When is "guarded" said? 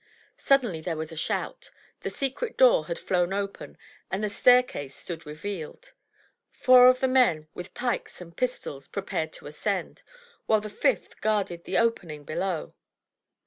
11.21-11.65